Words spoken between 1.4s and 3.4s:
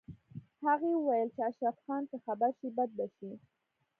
اشرف خان که خبر شي بد به شي